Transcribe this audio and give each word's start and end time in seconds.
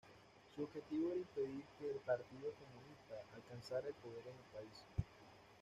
Su 0.55 0.63
objetivo 0.63 1.11
era 1.11 1.19
impedir 1.21 1.63
que 1.77 1.91
el 1.91 1.97
Partido 1.99 2.49
Comunista, 2.57 3.21
alcanzara 3.35 3.87
el 3.87 3.93
poder 3.93 4.23
en 4.29 4.33
el 4.33 4.57
país. 4.65 4.83